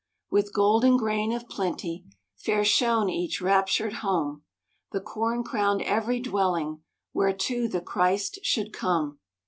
[0.31, 2.05] With golden grain of plenty
[2.35, 4.41] Fair shone each raptured home;
[4.93, 6.81] The corn crown'd every dwelling
[7.13, 9.19] Whereto the Christ should come.